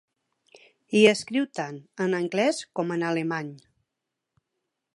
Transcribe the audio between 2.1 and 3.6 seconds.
anglès com en alemany.